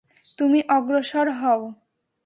[0.37, 1.61] তুমি অগ্রসর হও।